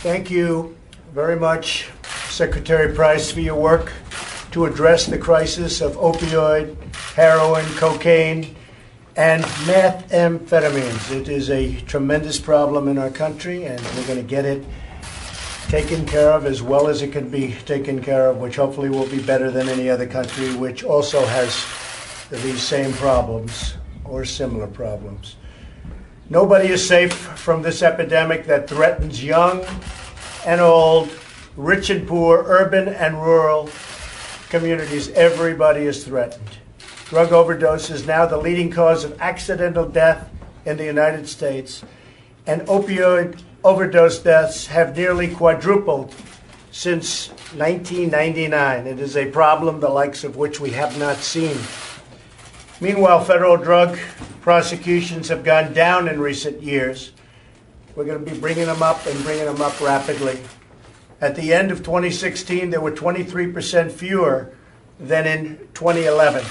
Thank 0.00 0.30
you 0.30 0.76
very 1.12 1.36
much, 1.36 1.88
Secretary 2.28 2.92
Price, 2.92 3.30
for 3.30 3.40
your 3.40 3.54
work 3.54 3.92
to 4.50 4.64
address 4.64 5.06
the 5.06 5.18
crisis 5.18 5.80
of 5.80 5.92
opioid, 5.92 6.76
heroin, 7.14 7.64
cocaine, 7.76 8.56
and 9.16 9.44
methamphetamines. 9.44 11.12
It 11.12 11.28
is 11.28 11.50
a 11.50 11.80
tremendous 11.82 12.40
problem 12.40 12.88
in 12.88 12.98
our 12.98 13.10
country, 13.10 13.64
and 13.64 13.80
we're 13.94 14.06
going 14.06 14.18
to 14.18 14.24
get 14.24 14.44
it 14.44 14.64
taken 15.68 16.04
care 16.04 16.32
of 16.32 16.46
as 16.46 16.62
well 16.62 16.88
as 16.88 17.02
it 17.02 17.12
can 17.12 17.28
be 17.28 17.54
taken 17.64 18.02
care 18.02 18.28
of, 18.28 18.38
which 18.38 18.56
hopefully 18.56 18.88
will 18.88 19.08
be 19.08 19.22
better 19.22 19.50
than 19.50 19.68
any 19.68 19.88
other 19.88 20.06
country, 20.06 20.52
which 20.56 20.82
also 20.82 21.24
has 21.26 21.64
these 22.42 22.62
same 22.62 22.92
problems 22.94 23.74
or 24.04 24.24
similar 24.24 24.66
problems. 24.66 25.36
Nobody 26.32 26.68
is 26.68 26.88
safe 26.88 27.12
from 27.12 27.60
this 27.60 27.82
epidemic 27.82 28.46
that 28.46 28.66
threatens 28.66 29.22
young 29.22 29.66
and 30.46 30.62
old, 30.62 31.10
rich 31.58 31.90
and 31.90 32.08
poor, 32.08 32.42
urban 32.46 32.88
and 32.88 33.20
rural 33.20 33.68
communities. 34.48 35.10
Everybody 35.10 35.82
is 35.82 36.06
threatened. 36.06 36.48
Drug 37.10 37.32
overdose 37.32 37.90
is 37.90 38.06
now 38.06 38.24
the 38.24 38.38
leading 38.38 38.70
cause 38.70 39.04
of 39.04 39.20
accidental 39.20 39.86
death 39.86 40.30
in 40.64 40.78
the 40.78 40.86
United 40.86 41.28
States, 41.28 41.84
and 42.46 42.62
opioid 42.62 43.38
overdose 43.62 44.18
deaths 44.20 44.68
have 44.68 44.96
nearly 44.96 45.28
quadrupled 45.28 46.14
since 46.70 47.28
1999. 47.52 48.86
It 48.86 49.00
is 49.00 49.18
a 49.18 49.26
problem 49.26 49.80
the 49.80 49.90
likes 49.90 50.24
of 50.24 50.36
which 50.36 50.60
we 50.60 50.70
have 50.70 50.98
not 50.98 51.18
seen. 51.18 51.58
Meanwhile, 52.82 53.22
federal 53.22 53.56
drug 53.56 53.96
prosecutions 54.40 55.28
have 55.28 55.44
gone 55.44 55.72
down 55.72 56.08
in 56.08 56.18
recent 56.18 56.60
years. 56.60 57.12
We're 57.94 58.04
going 58.04 58.24
to 58.24 58.28
be 58.28 58.36
bringing 58.36 58.66
them 58.66 58.82
up 58.82 59.06
and 59.06 59.22
bringing 59.22 59.44
them 59.44 59.62
up 59.62 59.80
rapidly. 59.80 60.40
At 61.20 61.36
the 61.36 61.54
end 61.54 61.70
of 61.70 61.84
2016, 61.84 62.70
there 62.70 62.80
were 62.80 62.90
23% 62.90 63.92
fewer 63.92 64.52
than 64.98 65.28
in 65.28 65.58
2011. 65.74 66.44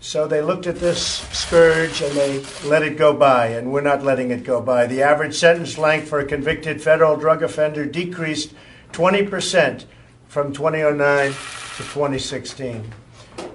So 0.00 0.28
they 0.28 0.42
looked 0.42 0.66
at 0.66 0.76
this 0.76 1.02
scourge 1.32 2.02
and 2.02 2.14
they 2.14 2.44
let 2.66 2.82
it 2.82 2.98
go 2.98 3.14
by, 3.14 3.46
and 3.46 3.72
we're 3.72 3.80
not 3.80 4.04
letting 4.04 4.30
it 4.30 4.44
go 4.44 4.60
by. 4.60 4.86
The 4.86 5.02
average 5.02 5.34
sentence 5.34 5.78
length 5.78 6.10
for 6.10 6.18
a 6.18 6.26
convicted 6.26 6.82
federal 6.82 7.16
drug 7.16 7.42
offender 7.42 7.86
decreased 7.86 8.52
20% 8.92 9.86
from 10.26 10.52
2009 10.52 11.28
to 11.30 11.32
2016. 11.32 12.92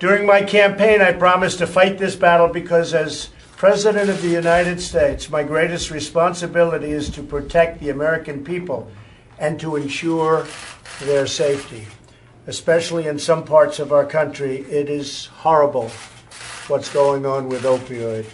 During 0.03 0.25
my 0.25 0.41
campaign, 0.41 0.99
I 0.99 1.13
promised 1.13 1.59
to 1.59 1.65
fight 1.65 1.97
this 1.97 2.17
battle 2.17 2.49
because, 2.49 2.93
as 2.93 3.29
President 3.55 4.09
of 4.09 4.21
the 4.21 4.27
United 4.27 4.81
States, 4.81 5.29
my 5.29 5.43
greatest 5.43 5.91
responsibility 5.91 6.91
is 6.91 7.09
to 7.11 7.23
protect 7.23 7.79
the 7.79 7.89
American 7.89 8.43
people 8.43 8.91
and 9.39 9.57
to 9.61 9.77
ensure 9.77 10.45
their 11.03 11.25
safety. 11.25 11.87
Especially 12.47 13.07
in 13.07 13.17
some 13.17 13.45
parts 13.45 13.79
of 13.79 13.93
our 13.93 14.05
country, 14.05 14.65
it 14.69 14.89
is 14.89 15.27
horrible 15.27 15.87
what's 16.67 16.91
going 16.91 17.25
on 17.25 17.47
with 17.47 17.63
opioid 17.63 18.25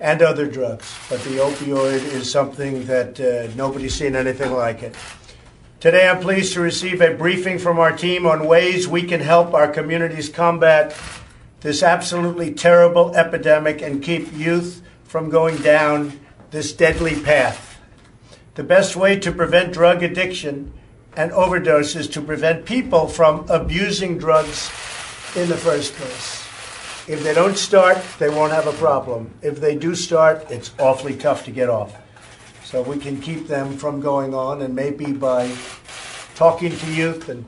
and 0.00 0.22
other 0.22 0.46
drugs, 0.46 0.90
but 1.10 1.20
the 1.24 1.36
opioid 1.36 2.02
is 2.14 2.32
something 2.32 2.86
that 2.86 3.20
uh, 3.20 3.54
nobody's 3.56 3.94
seen 3.94 4.16
anything 4.16 4.52
like 4.52 4.82
it. 4.82 4.94
Today, 5.78 6.08
I'm 6.08 6.22
pleased 6.22 6.54
to 6.54 6.62
receive 6.62 7.02
a 7.02 7.12
briefing 7.12 7.58
from 7.58 7.78
our 7.78 7.94
team 7.94 8.24
on 8.24 8.46
ways 8.46 8.88
we 8.88 9.02
can 9.02 9.20
help 9.20 9.52
our 9.52 9.68
communities 9.68 10.30
combat 10.30 10.96
this 11.60 11.82
absolutely 11.82 12.54
terrible 12.54 13.14
epidemic 13.14 13.82
and 13.82 14.02
keep 14.02 14.32
youth 14.32 14.80
from 15.04 15.28
going 15.28 15.58
down 15.58 16.18
this 16.50 16.72
deadly 16.72 17.20
path. 17.20 17.78
The 18.54 18.62
best 18.62 18.96
way 18.96 19.18
to 19.20 19.30
prevent 19.30 19.74
drug 19.74 20.02
addiction 20.02 20.72
and 21.14 21.30
overdose 21.32 21.94
is 21.94 22.08
to 22.08 22.22
prevent 22.22 22.64
people 22.64 23.06
from 23.06 23.44
abusing 23.50 24.16
drugs 24.16 24.70
in 25.36 25.50
the 25.50 25.58
first 25.58 25.92
place. 25.92 26.42
If 27.06 27.22
they 27.22 27.34
don't 27.34 27.58
start, 27.58 27.98
they 28.18 28.30
won't 28.30 28.52
have 28.52 28.66
a 28.66 28.72
problem. 28.72 29.34
If 29.42 29.60
they 29.60 29.76
do 29.76 29.94
start, 29.94 30.50
it's 30.50 30.70
awfully 30.78 31.16
tough 31.16 31.44
to 31.44 31.50
get 31.50 31.68
off. 31.68 31.94
So 32.66 32.82
we 32.82 32.98
can 32.98 33.20
keep 33.20 33.46
them 33.46 33.76
from 33.76 34.00
going 34.00 34.34
on, 34.34 34.60
and 34.60 34.74
maybe 34.74 35.12
by 35.12 35.54
talking 36.34 36.76
to 36.76 36.92
youth 36.92 37.28
and 37.28 37.44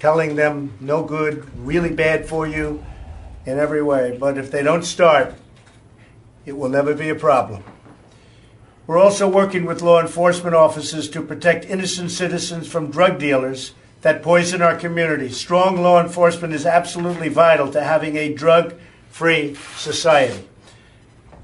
telling 0.00 0.34
them 0.34 0.72
no 0.80 1.04
good, 1.04 1.48
really 1.64 1.92
bad 1.92 2.26
for 2.28 2.44
you 2.44 2.84
in 3.46 3.56
every 3.56 3.84
way. 3.84 4.18
But 4.18 4.36
if 4.36 4.50
they 4.50 4.64
don't 4.64 4.82
start, 4.82 5.36
it 6.44 6.58
will 6.58 6.70
never 6.70 6.92
be 6.92 7.08
a 7.08 7.14
problem. 7.14 7.62
We're 8.88 8.98
also 8.98 9.28
working 9.28 9.64
with 9.64 9.80
law 9.80 10.00
enforcement 10.00 10.56
officers 10.56 11.08
to 11.10 11.22
protect 11.22 11.64
innocent 11.66 12.10
citizens 12.10 12.66
from 12.66 12.90
drug 12.90 13.20
dealers 13.20 13.74
that 14.00 14.24
poison 14.24 14.60
our 14.60 14.74
community. 14.74 15.28
Strong 15.28 15.80
law 15.80 16.02
enforcement 16.02 16.52
is 16.52 16.66
absolutely 16.66 17.28
vital 17.28 17.70
to 17.70 17.84
having 17.84 18.16
a 18.16 18.34
drug 18.34 18.74
free 19.08 19.54
society. 19.76 20.48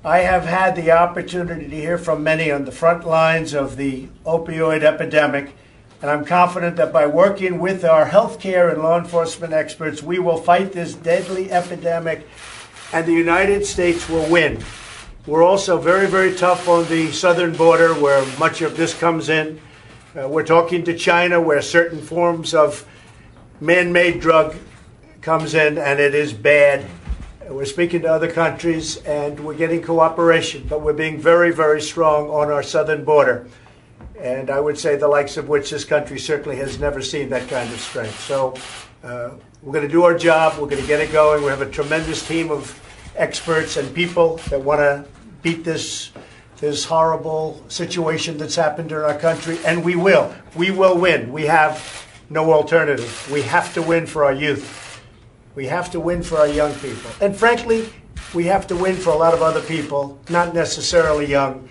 I 0.07 0.19
have 0.19 0.45
had 0.45 0.77
the 0.77 0.91
opportunity 0.91 1.67
to 1.67 1.77
hear 1.77 1.97
from 1.97 2.23
many 2.23 2.51
on 2.51 2.67
the 2.67 2.73
front 2.73 3.07
lines 3.07 3.55
of 3.55 3.79
the 3.79 4.09
opioid 4.27 4.83
epidemic, 4.83 5.55
and 6.03 6.11
I'm 6.11 6.27
confident 6.27 6.77
that 6.77 6.93
by 6.93 7.07
working 7.07 7.59
with 7.59 7.87
our 7.87 8.05
healthcare 8.05 8.71
and 8.71 8.83
law 8.83 8.99
enforcement 8.99 9.55
experts, 9.55 10.03
we 10.03 10.19
will 10.19 10.37
fight 10.37 10.73
this 10.73 10.93
deadly 10.93 11.51
epidemic 11.51 12.29
and 12.93 13.07
the 13.07 13.15
United 13.15 13.65
States 13.65 14.07
will 14.07 14.31
win. 14.31 14.63
We're 15.27 15.43
also 15.43 15.79
very, 15.79 16.07
very 16.07 16.35
tough 16.35 16.69
on 16.69 16.87
the 16.89 17.11
southern 17.11 17.57
border 17.57 17.95
where 17.95 18.27
much 18.39 18.61
of 18.61 18.77
this 18.77 18.93
comes 18.93 19.31
in. 19.31 19.59
Uh, 20.15 20.29
we're 20.29 20.45
talking 20.45 20.85
to 20.85 20.95
China 20.95 21.41
where 21.41 21.63
certain 21.63 22.03
forms 22.03 22.53
of 22.53 22.87
man 23.59 23.91
made 23.91 24.21
drug 24.21 24.55
comes 25.23 25.55
in 25.55 25.79
and 25.79 25.99
it 25.99 26.15
is 26.15 26.35
bad. 26.35 26.85
We're 27.49 27.67
speaking 27.67 28.03
to 28.03 28.09
other 28.13 28.31
countries 28.31 28.97
and 28.99 29.39
we're 29.41 29.55
getting 29.55 29.83
cooperation, 29.83 30.67
but 30.67 30.81
we're 30.81 30.95
being 30.95 31.19
very, 31.19 31.53
very 31.53 31.83
strong 31.83 32.31
on 32.31 32.51
our 32.51 32.63
southern 32.63 33.05
border. 33.05 33.47
And 34.19 34.49
I 34.49 34.61
would 34.61 34.79
say 34.79 34.97
the 34.97 35.09
likes 35.09 35.37
of 35.37 35.49
which 35.49 35.71
this 35.71 35.85
country 35.85 36.19
certainly 36.19 36.57
has 36.57 36.79
never 36.79 37.03
seen 37.03 37.29
that 37.31 37.49
kind 37.49 37.71
of 37.71 37.79
strength. 37.81 38.19
So 38.21 38.55
uh, 39.03 39.33
we're 39.63 39.73
going 39.73 39.87
to 39.87 39.93
do 39.93 40.05
our 40.05 40.17
job. 40.17 40.55
We're 40.55 40.69
going 40.69 40.81
to 40.81 40.89
get 40.89 41.01
it 41.01 41.13
going. 41.13 41.43
We 41.43 41.51
have 41.51 41.61
a 41.61 41.71
tremendous 41.71 42.27
team 42.27 42.51
of 42.51 42.81
experts 43.15 43.77
and 43.77 43.95
people 43.95 44.39
that 44.49 44.61
want 44.61 44.81
to 44.81 45.05
beat 45.43 45.65
this 45.65 46.13
this 46.59 46.85
horrible 46.85 47.63
situation 47.69 48.39
that's 48.39 48.55
happened 48.55 48.91
in 48.91 48.97
our 48.97 49.19
country, 49.19 49.59
and 49.67 49.85
we 49.85 49.97
will. 49.97 50.35
We 50.55 50.71
will 50.71 50.97
win. 50.97 51.33
We 51.33 51.43
have 51.43 52.07
no 52.31 52.53
alternative. 52.53 53.29
We 53.31 53.43
have 53.43 53.75
to 53.75 53.83
win 53.83 54.07
for 54.07 54.25
our 54.25 54.33
youth. 54.33 54.84
We 55.55 55.67
have 55.67 55.91
to 55.93 56.01
win 56.01 56.23
for 56.23 56.39
our 56.39 56.49
young 56.49 56.75
people. 56.75 57.11
And 57.21 57.37
frankly, 57.37 57.89
we 58.35 58.47
have 58.47 58.67
to 58.69 58.77
win 58.77 58.97
for 58.97 59.11
a 59.11 59.17
lot 59.17 59.35
of 59.35 59.43
other 59.43 59.61
people, 59.61 60.19
not 60.29 60.55
necessarily 60.55 61.27
young, 61.27 61.69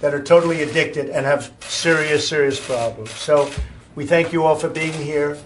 that 0.00 0.12
are 0.12 0.22
totally 0.22 0.62
addicted 0.62 1.08
and 1.08 1.24
have 1.24 1.52
serious, 1.60 2.28
serious 2.28 2.64
problems. 2.64 3.10
So 3.12 3.50
we 3.94 4.04
thank 4.04 4.32
you 4.32 4.44
all 4.44 4.56
for 4.56 4.68
being 4.68 4.92
here, 4.92 5.38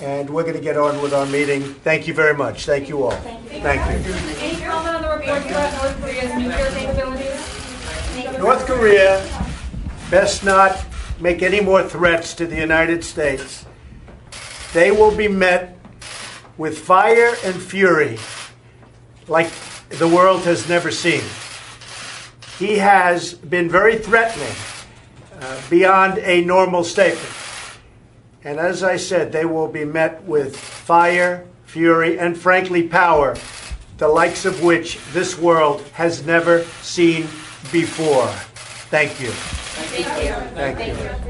and 0.00 0.28
we're 0.28 0.42
going 0.42 0.56
to 0.56 0.60
get 0.60 0.76
on 0.76 1.00
with 1.02 1.12
our 1.12 1.26
meeting. 1.26 1.62
Thank 1.62 2.08
you 2.08 2.14
very 2.14 2.34
much. 2.34 2.66
Thank 2.66 2.88
you 2.88 3.04
all. 3.04 3.10
Thank 3.10 3.52
you. 3.52 3.58
Any 3.58 4.60
comment 4.62 4.96
on 4.96 5.02
the 5.02 5.08
report 5.08 5.44
about 5.46 5.72
North 5.82 6.00
Korea's 6.00 6.34
nuclear 6.34 6.70
capabilities? 6.70 8.38
North 8.38 8.66
Korea 8.66 9.22
best 10.10 10.44
not 10.44 10.84
make 11.20 11.42
any 11.42 11.60
more 11.60 11.82
threats 11.82 12.34
to 12.34 12.46
the 12.46 12.56
United 12.56 13.04
States. 13.04 13.66
They 14.72 14.90
will 14.90 15.14
be 15.14 15.28
met 15.28 15.76
with 16.60 16.78
fire 16.78 17.34
and 17.42 17.54
fury 17.54 18.18
like 19.28 19.50
the 19.88 20.06
world 20.06 20.42
has 20.42 20.68
never 20.68 20.90
seen. 20.90 21.22
He 22.58 22.76
has 22.76 23.32
been 23.32 23.70
very 23.70 23.96
threatening 23.96 24.54
uh, 25.40 25.58
beyond 25.70 26.18
a 26.18 26.44
normal 26.44 26.84
statement. 26.84 27.34
And 28.44 28.60
as 28.60 28.82
I 28.82 28.98
said, 28.98 29.32
they 29.32 29.46
will 29.46 29.68
be 29.68 29.86
met 29.86 30.22
with 30.24 30.54
fire, 30.54 31.46
fury, 31.64 32.18
and 32.18 32.36
frankly, 32.36 32.86
power, 32.86 33.38
the 33.96 34.08
likes 34.08 34.44
of 34.44 34.62
which 34.62 34.98
this 35.14 35.38
world 35.38 35.80
has 35.94 36.26
never 36.26 36.64
seen 36.82 37.22
before. 37.72 38.28
Thank 38.90 39.18
you. 39.18 39.30
Thank 39.30 40.86
you. 40.86 41.29